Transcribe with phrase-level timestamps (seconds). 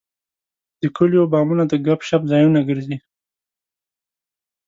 [0.81, 2.97] د کلیو بامونه د ګپ شپ ځایونه ګرځي.